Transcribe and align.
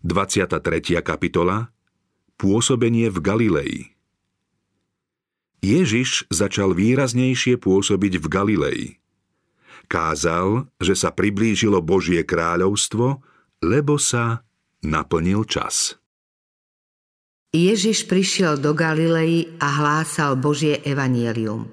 23. 0.00 1.04
kapitola 1.04 1.68
Pôsobenie 2.40 3.12
v 3.12 3.20
Galilei 3.20 3.72
Ježiš 5.60 6.24
začal 6.32 6.72
výraznejšie 6.72 7.60
pôsobiť 7.60 8.16
v 8.16 8.26
Galilei. 8.32 8.82
Kázal, 9.92 10.72
že 10.80 10.96
sa 10.96 11.12
priblížilo 11.12 11.84
Božie 11.84 12.24
kráľovstvo, 12.24 13.20
lebo 13.60 14.00
sa 14.00 14.40
naplnil 14.80 15.44
čas. 15.44 16.00
Ježiš 17.52 18.08
prišiel 18.08 18.56
do 18.56 18.72
Galilei 18.72 19.52
a 19.60 19.68
hlásal 19.84 20.32
Božie 20.40 20.80
evanielium. 20.80 21.68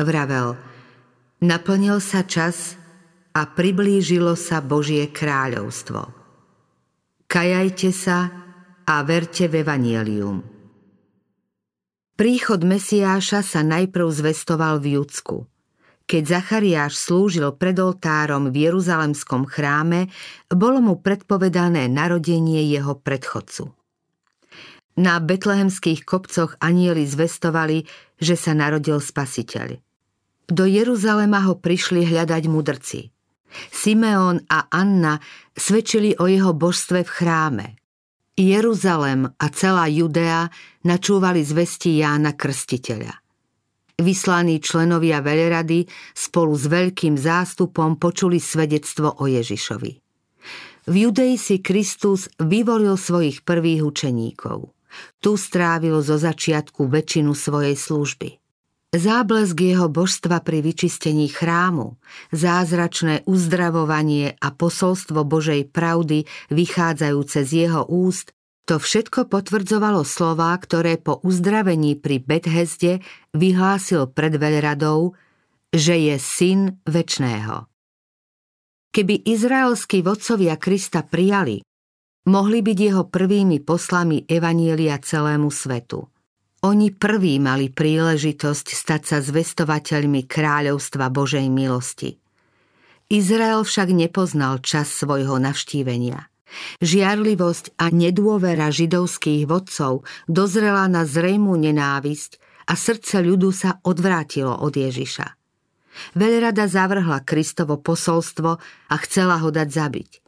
Vravel, 0.00 0.56
naplnil 1.44 2.00
sa 2.00 2.24
čas 2.24 2.80
a 3.36 3.44
priblížilo 3.44 4.40
sa 4.40 4.64
Božie 4.64 5.04
kráľovstvo. 5.12 6.21
Kajajte 7.32 7.96
sa 7.96 8.28
a 8.84 9.00
verte 9.08 9.48
v 9.48 9.64
evanielium. 9.64 10.44
Príchod 12.12 12.60
Mesiáša 12.60 13.40
sa 13.40 13.64
najprv 13.64 14.04
zvestoval 14.04 14.84
v 14.84 15.00
Judsku. 15.00 15.48
Keď 16.04 16.22
Zachariáš 16.28 17.00
slúžil 17.00 17.48
pred 17.56 17.72
oltárom 17.80 18.52
v 18.52 18.68
Jeruzalemskom 18.68 19.48
chráme, 19.48 20.12
bolo 20.52 20.84
mu 20.84 21.00
predpovedané 21.00 21.88
narodenie 21.88 22.68
jeho 22.68 23.00
predchodcu. 23.00 23.72
Na 25.00 25.16
betlehemských 25.16 26.04
kopcoch 26.04 26.60
anieli 26.60 27.08
zvestovali, 27.08 27.88
že 28.20 28.36
sa 28.36 28.52
narodil 28.52 29.00
spasiteľ. 29.00 29.80
Do 30.52 30.68
Jeruzalema 30.68 31.48
ho 31.48 31.56
prišli 31.56 32.04
hľadať 32.12 32.44
mudrci. 32.44 33.08
Simeón 33.70 34.42
a 34.48 34.68
Anna 34.72 35.20
svedčili 35.54 36.16
o 36.18 36.26
jeho 36.26 36.52
božstve 36.56 37.06
v 37.06 37.10
chráme. 37.10 37.66
Jeruzalem 38.32 39.28
a 39.28 39.46
celá 39.52 39.86
Judea 39.86 40.48
načúvali 40.88 41.44
zvesti 41.44 42.00
Jána 42.00 42.32
Krstiteľa. 42.32 43.22
Vyslaní 44.02 44.58
členovia 44.58 45.22
veľrady 45.22 45.86
spolu 46.16 46.56
s 46.56 46.66
veľkým 46.66 47.14
zástupom 47.14 48.00
počuli 48.00 48.42
svedectvo 48.42 49.20
o 49.20 49.30
Ježišovi. 49.30 49.92
V 50.82 50.94
Judei 50.98 51.38
si 51.38 51.62
Kristus 51.62 52.26
vyvolil 52.42 52.98
svojich 52.98 53.46
prvých 53.46 53.86
učeníkov. 53.86 54.74
Tu 55.22 55.38
strávil 55.38 56.02
zo 56.02 56.18
začiatku 56.18 56.90
väčšinu 56.90 57.32
svojej 57.38 57.78
služby. 57.78 58.41
Záblesk 58.92 59.56
jeho 59.56 59.88
božstva 59.88 60.44
pri 60.44 60.60
vyčistení 60.60 61.24
chrámu, 61.32 61.96
zázračné 62.28 63.24
uzdravovanie 63.24 64.36
a 64.36 64.52
posolstvo 64.52 65.24
Božej 65.24 65.72
pravdy 65.72 66.28
vychádzajúce 66.52 67.40
z 67.40 67.52
jeho 67.64 67.88
úst, 67.88 68.36
to 68.68 68.76
všetko 68.76 69.32
potvrdzovalo 69.32 70.04
slová, 70.04 70.52
ktoré 70.60 71.00
po 71.00 71.24
uzdravení 71.24 71.96
pri 71.96 72.20
Bethesde 72.20 73.00
vyhlásil 73.32 74.12
pred 74.12 74.36
veľradou, 74.36 75.16
že 75.72 75.96
je 75.96 76.16
syn 76.20 76.76
väčného. 76.84 77.64
Keby 78.92 79.24
izraelskí 79.24 80.04
vodcovia 80.04 80.60
Krista 80.60 81.00
prijali, 81.00 81.64
mohli 82.28 82.60
byť 82.60 82.78
jeho 82.78 83.08
prvými 83.08 83.64
poslami 83.64 84.28
Evanielia 84.28 85.00
celému 85.00 85.48
svetu. 85.48 86.12
Oni 86.62 86.94
prví 86.94 87.42
mali 87.42 87.74
príležitosť 87.74 88.66
stať 88.70 89.02
sa 89.02 89.18
zvestovateľmi 89.18 90.30
kráľovstva 90.30 91.10
Božej 91.10 91.50
milosti. 91.50 92.22
Izrael 93.10 93.66
však 93.66 93.90
nepoznal 93.90 94.62
čas 94.62 94.94
svojho 94.94 95.42
navštívenia. 95.42 96.30
Žiarlivosť 96.78 97.74
a 97.82 97.90
nedôvera 97.90 98.70
židovských 98.70 99.42
vodcov 99.42 100.06
dozrela 100.30 100.86
na 100.86 101.02
zrejmú 101.02 101.58
nenávisť 101.58 102.38
a 102.70 102.78
srdce 102.78 103.26
ľudu 103.26 103.50
sa 103.50 103.82
odvrátilo 103.82 104.54
od 104.54 104.70
Ježiša. 104.70 105.34
Veľrada 106.14 106.70
zavrhla 106.70 107.26
Kristovo 107.26 107.74
posolstvo 107.74 108.50
a 108.86 108.94
chcela 109.02 109.42
ho 109.42 109.50
dať 109.50 109.66
zabiť. 109.66 110.21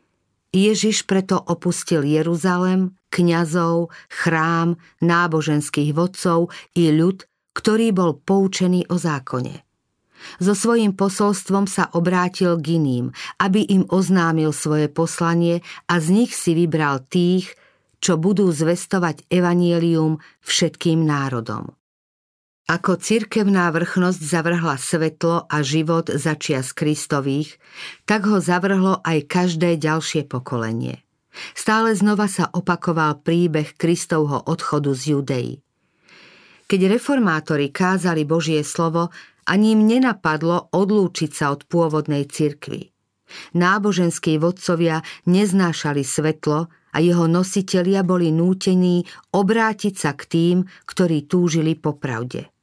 Ježiš 0.54 1.02
preto 1.10 1.34
opustil 1.34 2.06
Jeruzalem, 2.06 2.94
kňazov, 3.10 3.90
chrám, 4.06 4.78
náboženských 5.02 5.90
vodcov 5.90 6.54
i 6.78 6.94
ľud, 6.94 7.26
ktorý 7.58 7.90
bol 7.90 8.22
poučený 8.22 8.86
o 8.86 8.94
zákone. 8.94 9.66
So 10.40 10.56
svojím 10.56 10.96
posolstvom 10.96 11.68
sa 11.68 11.92
obrátil 11.92 12.56
k 12.62 12.80
iným, 12.80 13.12
aby 13.42 13.66
im 13.66 13.84
oznámil 13.92 14.56
svoje 14.56 14.88
poslanie 14.88 15.60
a 15.90 16.00
z 16.00 16.06
nich 16.22 16.32
si 16.32 16.56
vybral 16.56 17.04
tých, 17.04 17.52
čo 18.00 18.16
budú 18.16 18.48
zvestovať 18.48 19.28
evanielium 19.28 20.22
všetkým 20.40 21.04
národom. 21.04 21.76
Ako 22.64 22.96
cirkevná 22.96 23.68
vrchnosť 23.76 24.20
zavrhla 24.24 24.80
svetlo 24.80 25.44
a 25.52 25.60
život 25.60 26.08
začias 26.08 26.72
Kristových, 26.72 27.60
tak 28.08 28.24
ho 28.24 28.40
zavrhlo 28.40 29.04
aj 29.04 29.28
každé 29.28 29.76
ďalšie 29.76 30.24
pokolenie. 30.24 31.04
Stále 31.52 31.92
znova 31.92 32.24
sa 32.24 32.48
opakoval 32.48 33.20
príbeh 33.20 33.76
Kristovho 33.76 34.48
odchodu 34.48 34.96
z 34.96 35.02
Judei. 35.12 35.50
Keď 36.64 36.80
reformátori 36.88 37.68
kázali 37.68 38.24
Božie 38.24 38.64
slovo, 38.64 39.12
ani 39.44 39.76
im 39.76 39.84
nenapadlo 39.84 40.72
odlúčiť 40.72 41.36
sa 41.36 41.52
od 41.52 41.68
pôvodnej 41.68 42.24
cirkvy. 42.24 42.88
Náboženskí 43.52 44.40
vodcovia 44.40 45.04
neznášali 45.28 46.00
svetlo 46.00 46.72
a 46.72 46.96
jeho 46.96 47.28
nositelia 47.28 48.00
boli 48.00 48.32
nútení 48.32 49.04
obrátiť 49.36 49.94
sa 50.00 50.16
k 50.16 50.22
tým, 50.24 50.56
ktorí 50.88 51.28
túžili 51.28 51.76
po 51.76 51.92
pravde. 52.00 52.53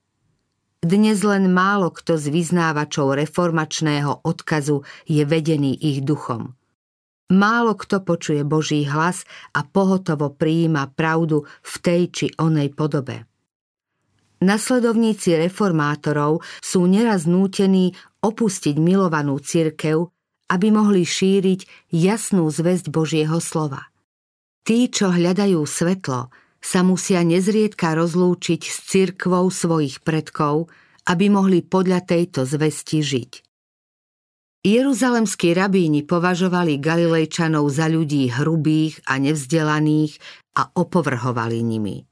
Dnes 0.82 1.22
len 1.22 1.54
málo 1.54 1.94
kto 1.94 2.18
z 2.18 2.34
vyznávačov 2.34 3.14
reformačného 3.14 4.26
odkazu 4.26 4.82
je 5.06 5.22
vedený 5.30 5.78
ich 5.78 6.02
duchom. 6.02 6.58
Málo 7.30 7.78
kto 7.78 8.02
počuje 8.02 8.42
Boží 8.42 8.90
hlas 8.90 9.22
a 9.54 9.62
pohotovo 9.62 10.34
prijíma 10.34 10.90
pravdu 10.98 11.46
v 11.46 11.74
tej 11.86 12.02
či 12.10 12.26
onej 12.34 12.74
podobe. 12.74 13.30
Nasledovníci 14.42 15.38
reformátorov 15.38 16.42
sú 16.66 16.90
neraz 16.90 17.30
nútení 17.30 17.94
opustiť 18.26 18.74
milovanú 18.82 19.38
cirkev, 19.38 20.10
aby 20.50 20.68
mohli 20.74 21.06
šíriť 21.06 21.94
jasnú 21.94 22.50
zväzť 22.50 22.90
Božieho 22.90 23.38
slova. 23.38 23.94
Tí, 24.66 24.90
čo 24.90 25.14
hľadajú 25.14 25.62
svetlo, 25.62 26.34
sa 26.62 26.86
musia 26.86 27.26
nezriedka 27.26 27.98
rozlúčiť 27.98 28.62
s 28.62 28.78
cirkvou 28.86 29.50
svojich 29.50 30.06
predkov, 30.06 30.70
aby 31.10 31.34
mohli 31.34 31.66
podľa 31.66 32.06
tejto 32.06 32.46
zvesti 32.46 33.02
žiť. 33.02 33.32
Jeruzalemskí 34.62 35.58
rabíni 35.58 36.06
považovali 36.06 36.78
Galilejčanov 36.78 37.66
za 37.74 37.90
ľudí 37.90 38.30
hrubých 38.30 39.02
a 39.10 39.18
nevzdelaných 39.18 40.22
a 40.54 40.70
opovrhovali 40.78 41.66
nimi. 41.66 42.06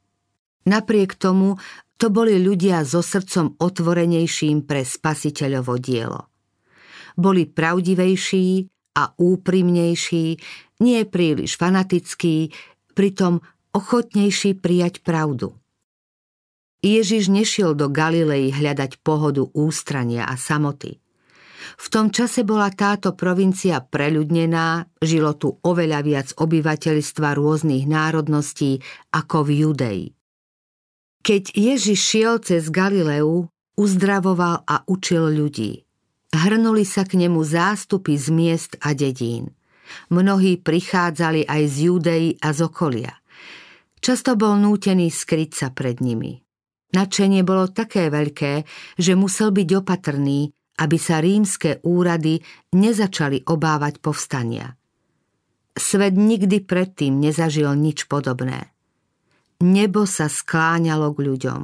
Napriek 0.66 1.14
tomu 1.14 1.62
to 2.02 2.10
boli 2.10 2.42
ľudia 2.42 2.82
so 2.90 3.06
srdcom 3.06 3.54
otvorenejším 3.62 4.66
pre 4.66 4.82
spasiteľovo 4.82 5.78
dielo. 5.78 6.34
Boli 7.14 7.46
pravdivejší 7.46 8.66
a 8.98 9.14
úprimnejší, 9.14 10.26
nie 10.82 11.00
príliš 11.06 11.54
fanatickí, 11.54 12.50
pritom 12.98 13.44
ochotnejší 13.76 14.58
prijať 14.58 15.02
pravdu. 15.06 15.56
Ježiš 16.80 17.28
nešiel 17.28 17.76
do 17.76 17.92
Galilei 17.92 18.56
hľadať 18.56 19.04
pohodu 19.04 19.44
ústrania 19.52 20.24
a 20.24 20.40
samoty. 20.40 21.04
V 21.76 21.88
tom 21.92 22.08
čase 22.08 22.48
bola 22.48 22.72
táto 22.72 23.14
provincia 23.20 23.84
preľudnená, 23.84 24.88
žilo 25.04 25.36
tu 25.36 25.60
oveľa 25.60 26.00
viac 26.02 26.28
obyvateľstva 26.40 27.36
rôznych 27.36 27.84
národností 27.84 28.80
ako 29.12 29.44
v 29.44 29.50
Judei. 29.64 30.02
Keď 31.20 31.52
Ježiš 31.52 32.00
šiel 32.00 32.40
cez 32.40 32.72
Galileu, 32.72 33.52
uzdravoval 33.76 34.64
a 34.64 34.88
učil 34.88 35.36
ľudí. 35.36 35.84
Hrnuli 36.32 36.88
sa 36.88 37.04
k 37.04 37.20
nemu 37.20 37.44
zástupy 37.44 38.16
z 38.16 38.28
miest 38.32 38.80
a 38.80 38.96
dedín. 38.96 39.52
Mnohí 40.08 40.56
prichádzali 40.64 41.44
aj 41.44 41.62
z 41.68 41.76
Judei 41.92 42.26
a 42.40 42.56
z 42.56 42.60
okolia. 42.64 43.19
Často 44.00 44.40
bol 44.40 44.56
nútený 44.56 45.12
skryť 45.12 45.52
sa 45.52 45.68
pred 45.76 46.00
nimi. 46.00 46.40
Načenie 46.90 47.46
bolo 47.46 47.70
také 47.70 48.10
veľké, 48.10 48.66
že 48.98 49.14
musel 49.14 49.54
byť 49.54 49.70
opatrný, 49.78 50.50
aby 50.80 50.98
sa 50.98 51.22
rímske 51.22 51.84
úrady 51.86 52.42
nezačali 52.74 53.46
obávať 53.46 54.00
povstania. 54.02 54.74
Svet 55.76 56.16
nikdy 56.16 56.64
predtým 56.66 57.20
nezažil 57.20 57.70
nič 57.78 58.10
podobné. 58.10 58.74
Nebo 59.60 60.08
sa 60.08 60.32
skláňalo 60.32 61.12
k 61.14 61.20
ľuďom. 61.20 61.62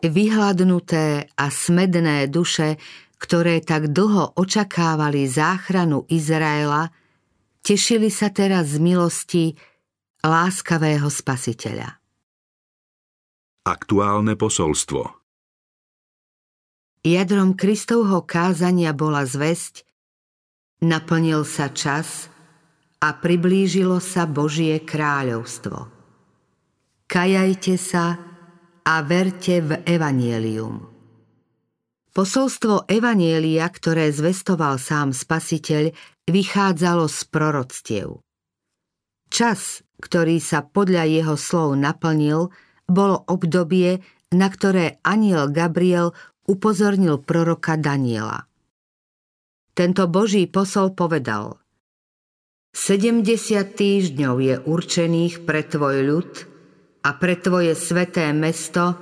Vyhladnuté 0.00 1.30
a 1.38 1.46
smedné 1.48 2.26
duše, 2.26 2.82
ktoré 3.20 3.62
tak 3.62 3.94
dlho 3.94 4.34
očakávali 4.34 5.28
záchranu 5.28 6.08
Izraela, 6.10 6.90
tešili 7.62 8.08
sa 8.08 8.32
teraz 8.32 8.74
z 8.74 8.78
milosti, 8.80 9.44
láskavého 10.24 11.08
spasiteľa. 11.08 12.00
Aktuálne 13.64 14.34
posolstvo 14.40 15.20
Jadrom 17.00 17.56
Kristovho 17.56 18.28
kázania 18.28 18.92
bola 18.92 19.24
zväzť, 19.24 19.88
naplnil 20.84 21.48
sa 21.48 21.72
čas 21.72 22.28
a 23.00 23.16
priblížilo 23.16 23.96
sa 24.04 24.28
Božie 24.28 24.84
kráľovstvo. 24.84 25.88
Kajajte 27.08 27.74
sa 27.80 28.20
a 28.84 28.94
verte 29.00 29.64
v 29.64 29.80
Evanielium. 29.88 30.84
Posolstvo 32.10 32.90
Evanielia, 32.90 33.64
ktoré 33.70 34.12
zvestoval 34.12 34.76
sám 34.76 35.16
Spasiteľ, 35.16 35.94
vychádzalo 36.28 37.08
z 37.08 37.20
proroctiev. 37.32 38.08
Čas, 39.30 39.86
ktorý 40.00 40.40
sa 40.40 40.64
podľa 40.64 41.04
jeho 41.06 41.36
slov 41.36 41.76
naplnil, 41.76 42.48
bolo 42.90 43.22
obdobie, 43.28 44.02
na 44.34 44.48
ktoré 44.50 44.98
aniel 45.06 45.52
Gabriel 45.52 46.16
upozornil 46.50 47.22
proroka 47.22 47.78
Daniela. 47.78 48.50
Tento 49.76 50.10
Boží 50.10 50.50
posol 50.50 50.98
povedal 50.98 51.60
70 52.74 53.26
týždňov 53.74 54.34
je 54.42 54.54
určených 54.62 55.42
pre 55.46 55.62
tvoj 55.62 55.96
ľud 56.06 56.30
a 57.06 57.10
pre 57.18 57.34
tvoje 57.38 57.74
sveté 57.74 58.30
mesto 58.30 58.94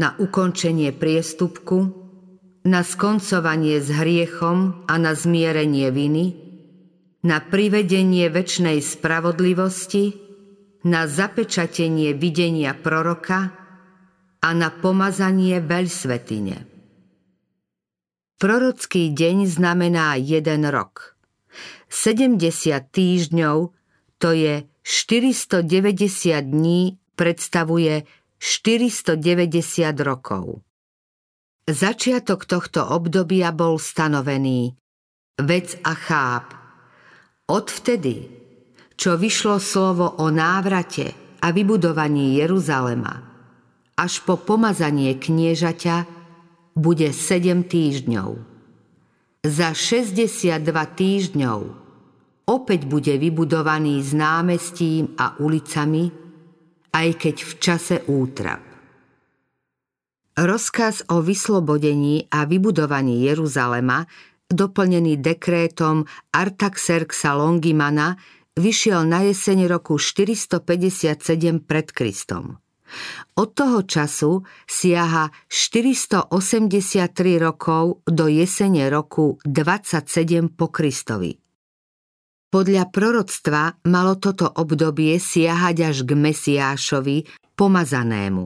na 0.00 0.16
ukončenie 0.16 0.92
priestupku, 0.96 1.92
na 2.64 2.80
skoncovanie 2.84 3.80
s 3.80 3.92
hriechom 3.92 4.84
a 4.88 4.94
na 4.96 5.12
zmierenie 5.12 5.88
viny, 5.92 6.24
na 7.20 7.40
privedenie 7.44 8.32
väčšnej 8.32 8.80
spravodlivosti, 8.80 10.29
na 10.84 11.04
zapečatenie 11.04 12.16
videnia 12.16 12.72
proroka 12.72 13.52
a 14.40 14.48
na 14.56 14.72
pomazanie 14.72 15.60
veľsvetine. 15.60 16.64
Prorocký 18.40 19.12
deň 19.12 19.36
znamená 19.44 20.16
jeden 20.16 20.64
rok. 20.64 21.20
70 21.92 22.40
týždňov, 22.88 23.56
to 24.16 24.28
je 24.32 24.64
490 24.80 25.68
dní, 26.40 26.96
predstavuje 27.20 28.08
490 28.40 29.20
rokov. 30.00 30.64
Začiatok 31.68 32.48
tohto 32.48 32.88
obdobia 32.88 33.52
bol 33.52 33.76
stanovený. 33.76 34.72
Vec 35.36 35.76
a 35.84 35.92
cháp. 35.92 36.56
Odvtedy, 37.44 38.39
čo 39.00 39.16
vyšlo 39.16 39.56
slovo 39.56 40.20
o 40.20 40.28
návrate 40.28 41.16
a 41.40 41.48
vybudovaní 41.56 42.36
Jeruzalema, 42.36 43.24
až 43.96 44.20
po 44.28 44.36
pomazanie 44.36 45.16
kniežaťa, 45.16 46.04
bude 46.76 47.08
7 47.08 47.64
týždňov. 47.64 48.30
Za 49.40 49.72
62 49.72 50.60
týždňov 51.00 51.60
opäť 52.44 52.80
bude 52.84 53.16
vybudovaný 53.16 54.04
s 54.04 54.12
námestím 54.12 55.16
a 55.16 55.32
ulicami, 55.40 56.12
aj 56.92 57.08
keď 57.16 57.36
v 57.40 57.52
čase 57.56 57.96
útrap. 58.04 58.60
Rozkaz 60.36 61.08
o 61.08 61.24
vyslobodení 61.24 62.28
a 62.28 62.44
vybudovaní 62.44 63.24
Jeruzalema, 63.24 64.04
doplnený 64.52 65.24
dekrétom 65.24 66.04
Artaxerxa 66.36 67.32
Longimana, 67.32 68.20
vyšiel 68.60 69.08
na 69.08 69.24
jeseň 69.24 69.66
roku 69.66 69.96
457 69.96 71.64
pred 71.64 71.88
Kristom. 71.88 72.60
Od 73.38 73.48
toho 73.54 73.86
času 73.86 74.44
siaha 74.66 75.30
483 75.46 77.40
rokov 77.40 78.04
do 78.04 78.26
jesene 78.28 78.90
roku 78.92 79.40
27 79.46 80.52
po 80.52 80.68
Kristovi. 80.68 81.32
Podľa 82.50 82.90
proroctva 82.90 83.78
malo 83.86 84.18
toto 84.18 84.50
obdobie 84.50 85.22
siahať 85.22 85.76
až 85.94 85.96
k 86.02 86.10
Mesiášovi, 86.18 87.30
pomazanému. 87.54 88.44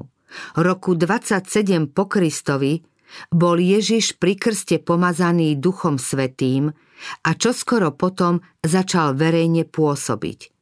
Roku 0.61 0.93
27 0.93 1.89
po 1.89 2.05
Kristovi 2.05 2.85
bol 3.33 3.57
Ježiš 3.57 4.21
pri 4.21 4.37
krste 4.37 4.77
pomazaný 4.77 5.57
Duchom 5.57 5.97
Svetým 5.97 6.75
a 7.27 7.31
čoskoro 7.35 7.93
potom 7.93 8.41
začal 8.63 9.19
verejne 9.19 9.67
pôsobiť. 9.67 10.55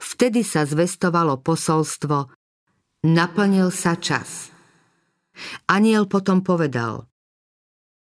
Vtedy 0.00 0.44
sa 0.44 0.68
zvestovalo 0.68 1.40
posolstvo 1.40 2.44
Naplnil 3.04 3.68
sa 3.68 4.00
čas. 4.00 4.48
Aniel 5.68 6.08
potom 6.08 6.40
povedal, 6.40 7.04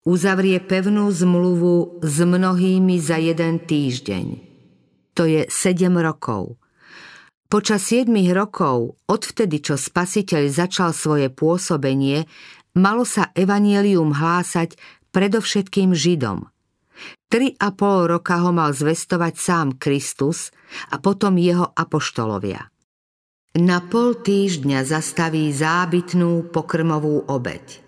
uzavrie 0.06 0.62
pevnú 0.62 1.10
zmluvu 1.10 1.98
s 1.98 2.22
mnohými 2.22 2.94
za 3.02 3.18
jeden 3.18 3.58
týždeň. 3.58 4.26
To 5.18 5.26
je 5.26 5.50
sedem 5.50 5.98
rokov. 5.98 6.62
Počas 7.50 7.90
siedmých 7.90 8.38
rokov, 8.38 8.94
odvtedy, 9.10 9.58
čo 9.58 9.74
spasiteľ 9.74 10.46
začal 10.46 10.94
svoje 10.94 11.26
pôsobenie, 11.26 12.30
malo 12.78 13.02
sa 13.02 13.34
evanielium 13.34 14.14
hlásať 14.14 14.78
predovšetkým 15.10 15.90
Židom. 15.90 16.53
Tri 17.28 17.50
a 17.58 17.74
pol 17.74 18.06
roka 18.06 18.38
ho 18.42 18.54
mal 18.54 18.70
zvestovať 18.70 19.34
sám 19.34 19.68
Kristus 19.78 20.54
a 20.94 21.02
potom 21.02 21.34
jeho 21.38 21.66
apoštolovia. 21.74 22.70
Na 23.54 23.78
pol 23.78 24.18
týždňa 24.18 24.82
zastaví 24.82 25.54
zábytnú 25.54 26.50
pokrmovú 26.50 27.22
obeď. 27.30 27.86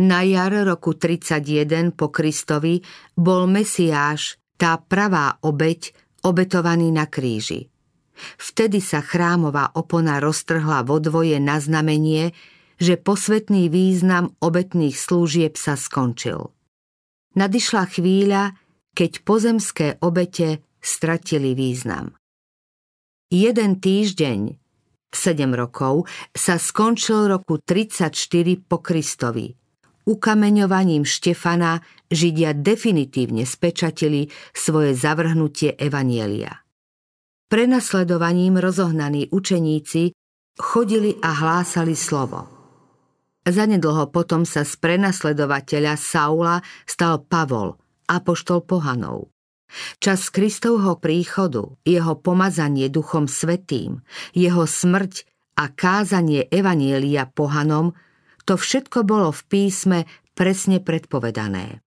Na 0.00 0.24
jar 0.24 0.56
roku 0.64 0.96
31 0.96 1.92
po 1.92 2.08
Kristovi 2.08 2.80
bol 3.12 3.44
Mesiáš, 3.44 4.40
tá 4.56 4.80
pravá 4.80 5.36
obeď, 5.44 5.92
obetovaný 6.24 6.90
na 6.90 7.04
kríži. 7.04 7.68
Vtedy 8.40 8.80
sa 8.80 9.02
chrámová 9.02 9.74
opona 9.74 10.22
roztrhla 10.22 10.86
vo 10.86 11.02
dvoje 11.02 11.36
na 11.42 11.60
znamenie, 11.60 12.32
že 12.78 12.96
posvetný 12.96 13.68
význam 13.68 14.32
obetných 14.40 14.94
slúžieb 14.94 15.58
sa 15.58 15.76
skončil. 15.76 16.53
Nadišla 17.34 17.84
chvíľa, 17.90 18.54
keď 18.94 19.12
pozemské 19.26 19.86
obete 20.06 20.62
stratili 20.78 21.58
význam. 21.58 22.14
Jeden 23.26 23.82
týždeň, 23.82 24.54
7 25.10 25.50
rokov, 25.58 26.06
sa 26.30 26.62
skončil 26.62 27.26
roku 27.26 27.58
34 27.58 28.14
po 28.70 28.78
Kristovi. 28.78 29.50
Ukameňovaním 30.04 31.02
Štefana 31.02 31.82
Židia 32.12 32.54
definitívne 32.54 33.42
spečatili 33.48 34.30
svoje 34.54 34.94
zavrhnutie 34.94 35.74
Evanielia. 35.74 36.62
Prenasledovaním 37.50 38.62
rozohnaní 38.62 39.32
učeníci 39.34 40.14
chodili 40.54 41.18
a 41.18 41.30
hlásali 41.34 41.96
slovo. 41.98 42.53
Zanedlho 43.44 44.08
potom 44.08 44.48
sa 44.48 44.64
z 44.64 44.72
prenasledovateľa 44.80 46.00
Saula 46.00 46.64
stal 46.88 47.20
Pavol, 47.20 47.76
apoštol 48.08 48.64
pohanov. 48.64 49.28
Čas 50.00 50.32
Kristovho 50.32 50.96
príchodu, 50.96 51.76
jeho 51.84 52.16
pomazanie 52.16 52.88
Duchom 52.88 53.28
Svetým, 53.28 54.00
jeho 54.32 54.64
smrť 54.64 55.28
a 55.60 55.68
kázanie 55.68 56.48
Evanielia 56.48 57.28
pohanom, 57.28 57.92
to 58.48 58.56
všetko 58.56 59.04
bolo 59.04 59.28
v 59.32 59.42
písme 59.48 59.98
presne 60.32 60.80
predpovedané. 60.80 61.84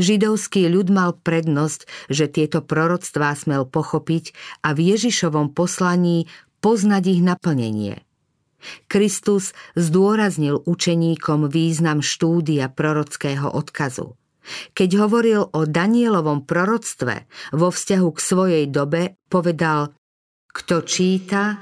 Židovský 0.00 0.70
ľud 0.70 0.88
mal 0.88 1.12
prednosť, 1.12 2.08
že 2.08 2.30
tieto 2.30 2.64
proroctvá 2.64 3.36
smel 3.36 3.68
pochopiť 3.68 4.32
a 4.64 4.72
v 4.72 4.96
Ježišovom 4.96 5.52
poslaní 5.52 6.24
poznať 6.64 7.02
ich 7.10 7.20
naplnenie. 7.20 8.00
Kristus 8.88 9.56
zdôraznil 9.74 10.62
učeníkom 10.64 11.48
význam 11.48 12.04
štúdia 12.04 12.68
prorockého 12.68 13.48
odkazu– 13.50 14.14
keď 14.72 14.90
hovoril 15.06 15.40
o 15.52 15.68
Danielovom 15.68 16.48
proroctve 16.48 17.28
vo 17.54 17.68
vzťahu 17.68 18.08
k 18.10 18.18
svojej 18.20 18.64
dobe, 18.66 19.20
povedal 19.28 19.94
Kto 20.50 20.82
číta, 20.82 21.60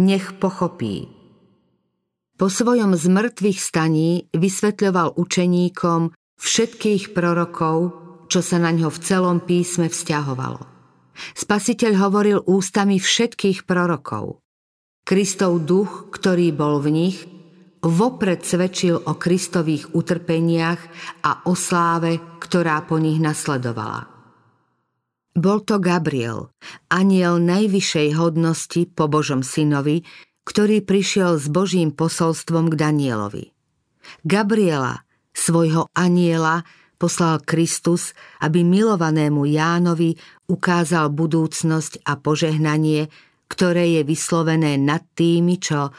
nech 0.00 0.36
pochopí. 0.38 1.08
Po 2.36 2.52
svojom 2.52 2.92
zmrtvých 2.92 3.58
staní 3.60 4.28
vysvetľoval 4.36 5.16
učeníkom 5.16 6.12
všetkých 6.36 7.16
prorokov, 7.16 7.96
čo 8.28 8.44
sa 8.44 8.60
na 8.60 8.76
ňo 8.76 8.92
v 8.92 8.98
celom 9.00 9.40
písme 9.40 9.88
vzťahovalo. 9.88 10.60
Spasiteľ 11.16 11.92
hovoril 11.96 12.38
ústami 12.44 13.00
všetkých 13.00 13.64
prorokov. 13.64 14.44
Kristov 15.06 15.62
duch, 15.62 16.10
ktorý 16.10 16.50
bol 16.50 16.82
v 16.82 16.88
nich, 16.90 17.22
vopred 17.78 18.42
svedčil 18.42 18.98
o 18.98 19.14
Kristových 19.14 19.94
utrpeniach 19.94 20.82
a 21.22 21.46
o 21.46 21.54
sláve, 21.54 22.18
ktorá 22.42 22.82
po 22.82 22.98
nich 22.98 23.22
nasledovala. 23.22 24.10
Bol 25.38 25.62
to 25.62 25.78
Gabriel, 25.78 26.50
aniel 26.90 27.38
najvyššej 27.38 28.18
hodnosti 28.18 28.82
po 28.98 29.06
Božom 29.06 29.46
synovi, 29.46 30.02
ktorý 30.42 30.82
prišiel 30.82 31.38
s 31.38 31.46
Božím 31.54 31.94
posolstvom 31.94 32.74
k 32.74 32.74
Danielovi. 32.74 33.54
Gabriela, 34.26 35.06
svojho 35.30 35.86
aniela, 35.94 36.66
poslal 36.98 37.46
Kristus, 37.46 38.10
aby 38.42 38.66
milovanému 38.66 39.46
Jánovi 39.46 40.18
ukázal 40.50 41.14
budúcnosť 41.14 42.02
a 42.02 42.18
požehnanie, 42.18 43.06
ktoré 43.46 43.98
je 43.98 44.02
vyslovené 44.02 44.76
nad 44.78 45.02
tými, 45.14 45.56
čo 45.62 45.90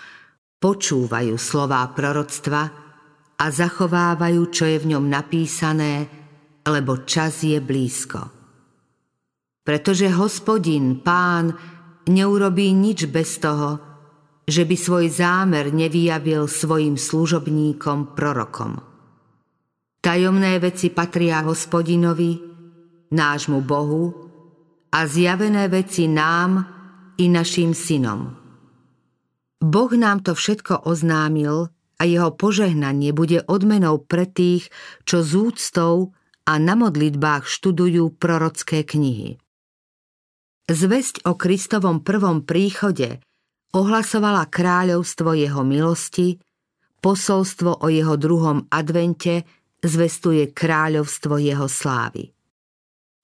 počúvajú 0.59 1.35
slová 1.39 1.87
proroctva 1.95 2.61
a 3.37 3.45
zachovávajú, 3.47 4.41
čo 4.51 4.65
je 4.65 4.77
v 4.81 4.89
ňom 4.95 5.05
napísané, 5.07 5.93
lebo 6.67 7.07
čas 7.07 7.45
je 7.45 7.59
blízko. 7.61 8.19
Pretože 9.63 10.11
hospodin, 10.15 11.03
pán, 11.03 11.55
neurobí 12.07 12.71
nič 12.71 13.07
bez 13.07 13.39
toho, 13.39 13.79
že 14.47 14.63
by 14.63 14.75
svoj 14.79 15.05
zámer 15.11 15.75
nevyjavil 15.75 16.47
svojim 16.47 16.95
služobníkom 16.95 18.15
prorokom. 18.15 18.79
Tajomné 19.99 20.55
veci 20.63 20.87
patria 20.87 21.43
hospodinovi, 21.43 22.39
nášmu 23.11 23.59
Bohu 23.59 24.05
a 24.87 25.03
zjavené 25.03 25.67
veci 25.67 26.07
nám 26.07 26.76
i 27.17 27.25
našim 27.29 27.73
synom. 27.73 28.37
Boh 29.57 29.91
nám 29.97 30.21
to 30.21 30.37
všetko 30.37 30.85
oznámil 30.85 31.73
a 31.97 32.03
jeho 32.05 32.29
požehnanie 32.29 33.09
bude 33.09 33.41
odmenou 33.49 33.97
pre 33.97 34.29
tých, 34.29 34.69
čo 35.01 35.25
z 35.25 35.31
úctou 35.33 36.13
a 36.45 36.53
na 36.61 36.77
modlitbách 36.77 37.49
študujú 37.49 38.15
prorocké 38.21 38.85
knihy. 38.85 39.41
Zväzť 40.69 41.25
o 41.25 41.33
Kristovom 41.33 42.05
prvom 42.05 42.45
príchode 42.45 43.17
ohlasovala 43.73 44.45
kráľovstvo 44.45 45.33
jeho 45.33 45.65
milosti, 45.65 46.37
posolstvo 47.01 47.81
o 47.81 47.87
jeho 47.89 48.13
druhom 48.13 48.69
advente 48.69 49.47
zvestuje 49.81 50.53
kráľovstvo 50.53 51.39
jeho 51.41 51.65
slávy. 51.65 52.29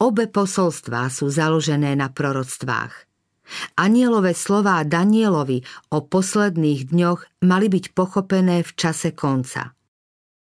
Obe 0.02 0.28
posolstvá 0.28 1.08
sú 1.14 1.30
založené 1.30 1.96
na 1.96 2.10
proroctvách. 2.10 3.13
Anielové 3.76 4.32
slová 4.34 4.82
Danielovi 4.88 5.64
o 5.92 6.02
posledných 6.04 6.90
dňoch 6.90 7.44
mali 7.44 7.68
byť 7.68 7.86
pochopené 7.92 8.64
v 8.64 8.72
čase 8.74 9.12
konca. 9.12 9.76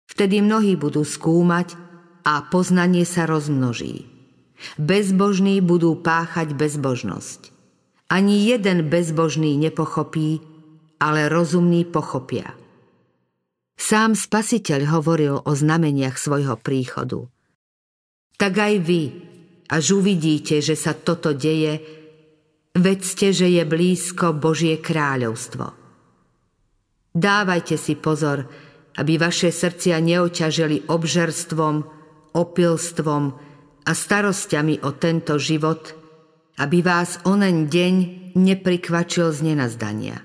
Vtedy 0.07 0.39
mnohí 0.39 0.79
budú 0.79 1.03
skúmať 1.03 1.75
a 2.23 2.45
poznanie 2.47 3.03
sa 3.03 3.27
rozmnoží. 3.27 4.07
Bezbožní 4.79 5.59
budú 5.59 5.99
páchať 5.99 6.55
bezbožnosť. 6.55 7.51
Ani 8.07 8.47
jeden 8.47 8.87
bezbožný 8.87 9.59
nepochopí, 9.59 10.39
ale 11.01 11.27
rozumní 11.27 11.83
pochopia– 11.83 12.55
Sám 13.75 14.15
spasiteľ 14.15 14.87
hovoril 14.87 15.35
o 15.43 15.51
znameniach 15.51 16.15
svojho 16.15 16.55
príchodu. 16.55 17.27
Tak 18.39 18.53
aj 18.55 18.73
vy, 18.79 19.01
až 19.67 19.99
uvidíte, 19.99 20.63
že 20.63 20.79
sa 20.79 20.95
toto 20.95 21.35
deje, 21.35 21.83
vedzte, 22.75 23.31
že 23.31 23.47
je 23.47 23.63
blízko 23.63 24.35
Božie 24.35 24.77
kráľovstvo. 24.83 25.71
Dávajte 27.15 27.79
si 27.79 27.95
pozor, 27.95 28.43
aby 28.99 29.15
vaše 29.15 29.51
srdcia 29.51 29.99
neoťažili 30.03 30.91
obžerstvom, 30.91 31.75
opilstvom 32.35 33.23
a 33.87 33.91
starostiami 33.91 34.83
o 34.83 34.91
tento 34.99 35.39
život, 35.39 35.95
aby 36.59 36.83
vás 36.83 37.23
onen 37.23 37.71
deň 37.71 37.95
neprikvačil 38.35 39.31
z 39.31 39.39
nenazdania. 39.51 40.19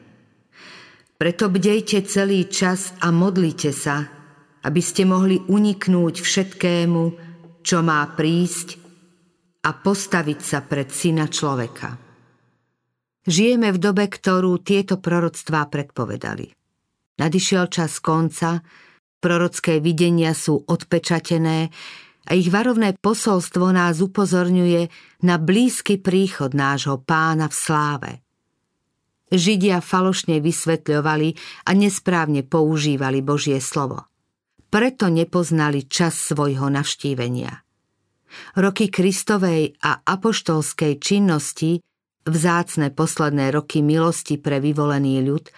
Preto 1.15 1.53
bdejte 1.53 2.03
celý 2.07 2.51
čas 2.51 2.97
a 2.99 3.15
modlite 3.15 3.71
sa, 3.71 4.09
aby 4.67 4.81
ste 4.83 5.07
mohli 5.07 5.39
uniknúť 5.39 6.15
všetkému, 6.19 7.03
čo 7.61 7.79
má 7.85 8.03
prísť 8.17 8.81
a 9.63 9.71
postaviť 9.77 10.41
sa 10.41 10.59
pred 10.65 10.89
syna 10.89 11.29
človeka. 11.29 12.10
Žijeme 13.31 13.71
v 13.71 13.79
dobe, 13.79 14.11
ktorú 14.11 14.59
tieto 14.59 14.99
proroctvá 14.99 15.71
predpovedali. 15.71 16.51
Nadišiel 17.23 17.71
čas 17.71 18.03
konca, 18.03 18.59
prorocké 19.23 19.79
videnia 19.79 20.35
sú 20.35 20.59
odpečatené 20.67 21.71
a 22.27 22.31
ich 22.35 22.51
varovné 22.51 22.99
posolstvo 22.99 23.71
nás 23.71 24.03
upozorňuje 24.03 24.91
na 25.23 25.39
blízky 25.39 26.03
príchod 26.03 26.51
nášho 26.59 26.99
pána 26.99 27.47
v 27.47 27.55
sláve– 27.55 28.13
Židia 29.31 29.79
falošne 29.79 30.43
vysvetľovali 30.43 31.39
a 31.63 31.71
nesprávne 31.71 32.43
používali 32.43 33.23
Božie 33.23 33.63
slovo. 33.63 34.11
Preto 34.71 35.07
nepoznali 35.07 35.87
čas 35.87 36.19
svojho 36.19 36.67
navštívenia. 36.67 37.63
Roky 38.59 38.91
Kristovej 38.91 39.79
a 39.83 40.03
apoštolskej 40.03 40.99
činnosti, 41.03 41.83
vzácne 42.25 42.93
posledné 42.93 43.53
roky 43.55 43.81
milosti 43.81 44.37
pre 44.37 44.61
vyvolený 44.61 45.25
ľud, 45.25 45.49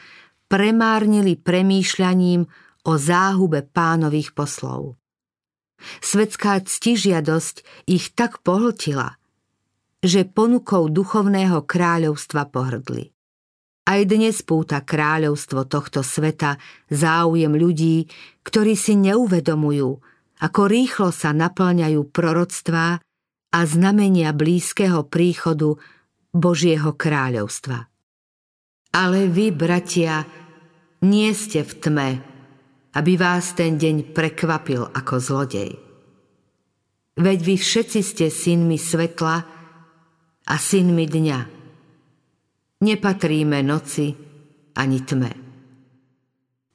premárnili 0.47 1.40
premýšľaním 1.40 2.45
o 2.85 2.92
záhube 2.99 3.64
pánových 3.64 4.37
poslov. 4.37 5.00
Svetská 5.99 6.62
ctižiadosť 6.62 7.88
ich 7.90 8.14
tak 8.14 8.45
pohltila, 8.47 9.19
že 10.02 10.26
ponukou 10.26 10.90
duchovného 10.90 11.62
kráľovstva 11.66 12.50
pohrdli. 12.50 13.11
Aj 13.83 13.99
dnes 14.07 14.47
púta 14.47 14.78
kráľovstvo 14.78 15.66
tohto 15.66 16.07
sveta 16.07 16.54
záujem 16.87 17.50
ľudí, 17.50 18.07
ktorí 18.47 18.78
si 18.78 18.95
neuvedomujú, 18.95 19.90
ako 20.42 20.61
rýchlo 20.71 21.11
sa 21.11 21.35
naplňajú 21.35 22.02
proroctvá 22.11 23.02
a 23.52 23.59
znamenia 23.66 24.31
blízkeho 24.31 25.07
príchodu 25.07 25.78
Božieho 26.32 26.96
kráľovstva. 26.96 27.88
Ale 28.92 29.28
vy, 29.28 29.52
bratia, 29.52 30.24
nie 31.04 31.32
ste 31.32 31.64
v 31.64 31.72
tme, 31.80 32.08
aby 32.92 33.12
vás 33.16 33.56
ten 33.56 33.80
deň 33.80 34.12
prekvapil 34.12 34.88
ako 34.92 35.14
zlodej. 35.16 35.76
Veď 37.16 37.38
vy 37.44 37.54
všetci 37.56 38.00
ste 38.00 38.26
synmi 38.28 38.76
svetla 38.76 39.36
a 40.48 40.54
synmi 40.56 41.04
dňa– 41.08 41.40
Nepatríme 42.82 43.62
noci 43.62 44.10
ani 44.74 44.98
tme. 45.06 45.30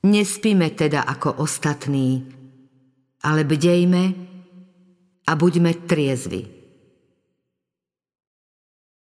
Nespíme 0.08 0.72
teda 0.72 1.04
ako 1.04 1.44
ostatní, 1.44 2.24
ale 3.28 3.44
bdejme 3.44 4.04
a 5.28 5.32
buďme 5.36 5.84
triezvi. 5.84 6.57